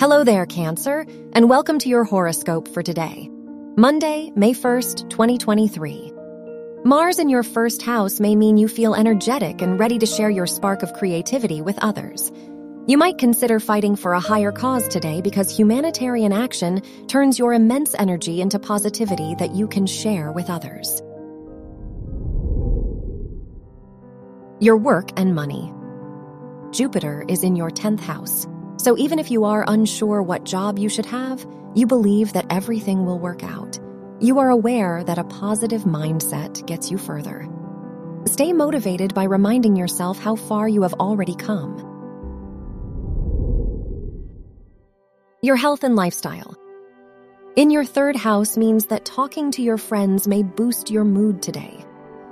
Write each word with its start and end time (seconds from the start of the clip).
Hello 0.00 0.22
there, 0.22 0.46
Cancer, 0.46 1.04
and 1.32 1.50
welcome 1.50 1.80
to 1.80 1.88
your 1.88 2.04
horoscope 2.04 2.68
for 2.68 2.84
today, 2.84 3.28
Monday, 3.76 4.30
May 4.36 4.52
1st, 4.52 5.10
2023. 5.10 6.12
Mars 6.84 7.18
in 7.18 7.28
your 7.28 7.42
first 7.42 7.82
house 7.82 8.20
may 8.20 8.36
mean 8.36 8.56
you 8.56 8.68
feel 8.68 8.94
energetic 8.94 9.60
and 9.60 9.80
ready 9.80 9.98
to 9.98 10.06
share 10.06 10.30
your 10.30 10.46
spark 10.46 10.84
of 10.84 10.92
creativity 10.92 11.62
with 11.62 11.76
others. 11.82 12.30
You 12.86 12.96
might 12.96 13.18
consider 13.18 13.58
fighting 13.58 13.96
for 13.96 14.12
a 14.12 14.20
higher 14.20 14.52
cause 14.52 14.86
today 14.86 15.20
because 15.20 15.50
humanitarian 15.50 16.32
action 16.32 16.80
turns 17.08 17.36
your 17.36 17.52
immense 17.52 17.96
energy 17.98 18.40
into 18.40 18.60
positivity 18.60 19.34
that 19.40 19.56
you 19.56 19.66
can 19.66 19.84
share 19.84 20.30
with 20.30 20.48
others. 20.48 21.02
Your 24.60 24.76
work 24.76 25.10
and 25.16 25.34
money. 25.34 25.72
Jupiter 26.70 27.24
is 27.26 27.42
in 27.42 27.56
your 27.56 27.70
10th 27.72 27.98
house, 27.98 28.46
so 28.78 28.96
even 28.96 29.18
if 29.18 29.30
you 29.30 29.44
are 29.44 29.64
unsure 29.66 30.22
what 30.22 30.44
job 30.44 30.78
you 30.78 30.88
should 30.88 31.06
have, 31.06 31.44
you 31.74 31.86
believe 31.86 32.32
that 32.32 32.46
everything 32.48 33.04
will 33.04 33.18
work 33.18 33.42
out. 33.42 33.78
You 34.20 34.38
are 34.38 34.50
aware 34.50 35.04
that 35.04 35.18
a 35.18 35.24
positive 35.24 35.82
mindset 35.82 36.64
gets 36.66 36.90
you 36.90 36.96
further. 36.96 37.48
Stay 38.26 38.52
motivated 38.52 39.14
by 39.14 39.24
reminding 39.24 39.76
yourself 39.76 40.18
how 40.18 40.36
far 40.36 40.68
you 40.68 40.82
have 40.82 40.94
already 40.94 41.34
come. 41.34 41.76
Your 45.42 45.56
health 45.56 45.84
and 45.84 45.94
lifestyle. 45.96 46.56
In 47.56 47.70
your 47.70 47.84
third 47.84 48.16
house 48.16 48.56
means 48.56 48.86
that 48.86 49.04
talking 49.04 49.50
to 49.52 49.62
your 49.62 49.78
friends 49.78 50.28
may 50.28 50.42
boost 50.42 50.90
your 50.90 51.04
mood 51.04 51.42
today. 51.42 51.84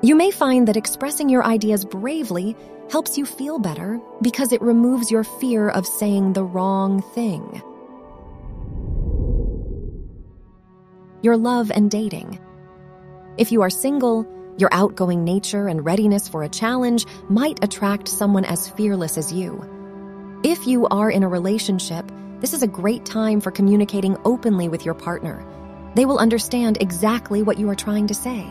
You 0.03 0.15
may 0.15 0.31
find 0.31 0.69
that 0.69 0.77
expressing 0.77 1.29
your 1.29 1.45
ideas 1.45 1.85
bravely 1.85 2.55
helps 2.91 3.17
you 3.17 3.25
feel 3.25 3.59
better 3.59 3.99
because 4.21 4.53
it 4.53 4.61
removes 4.61 5.11
your 5.11 5.25
fear 5.25 5.71
of 5.71 5.87
saying 5.87 6.35
the 6.35 6.45
wrong 6.45 7.01
thing. 7.15 7.63
Your 11.23 11.37
love 11.37 11.73
and 11.75 11.91
dating. 11.91 12.39
If 13.39 13.51
you 13.51 13.63
are 13.63 13.71
single, 13.71 14.27
your 14.59 14.69
outgoing 14.71 15.25
nature 15.25 15.67
and 15.67 15.85
readiness 15.85 16.29
for 16.29 16.43
a 16.43 16.49
challenge 16.49 17.07
might 17.29 17.65
attract 17.65 18.07
someone 18.07 18.45
as 18.45 18.69
fearless 18.69 19.17
as 19.17 19.33
you. 19.33 19.65
If 20.45 20.67
you 20.67 20.87
are 20.89 21.11
in 21.11 21.23
a 21.23 21.29
relationship, 21.29 22.11
this 22.41 22.53
is 22.53 22.63
a 22.63 22.69
great 22.69 23.07
time 23.07 23.41
for 23.41 23.51
communicating 23.51 24.19
openly 24.27 24.69
with 24.69 24.85
your 24.85 24.95
partner. 24.95 25.45
They 25.95 26.05
will 26.05 26.19
understand 26.19 26.79
exactly 26.83 27.43
what 27.43 27.59
you 27.59 27.69
are 27.71 27.75
trying 27.75 28.07
to 28.09 28.15
say. 28.15 28.47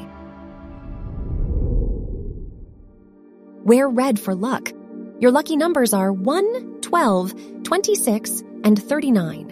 Wear 3.65 3.89
red 3.89 4.19
for 4.19 4.35
luck. 4.35 4.71
Your 5.19 5.31
lucky 5.31 5.57
numbers 5.57 5.91
are 5.91 6.13
1, 6.13 6.81
12, 6.81 7.63
26, 7.63 8.43
and 8.63 8.81
39. 8.81 9.51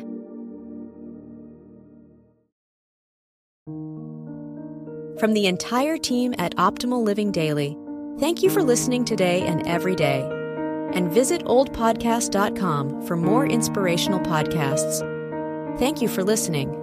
From 5.19 5.33
the 5.33 5.47
entire 5.47 5.97
team 5.97 6.35
at 6.37 6.55
Optimal 6.57 7.03
Living 7.03 7.31
Daily, 7.31 7.75
thank 8.19 8.43
you 8.43 8.49
for 8.51 8.61
listening 8.61 9.03
today 9.03 9.41
and 9.41 9.65
every 9.65 9.95
day. 9.95 10.21
And 10.93 11.11
visit 11.11 11.43
oldpodcast.com 11.45 13.07
for 13.07 13.15
more 13.17 13.47
inspirational 13.47 14.19
podcasts. 14.19 14.99
Thank 15.79 16.01
you 16.03 16.07
for 16.07 16.23
listening. 16.23 16.82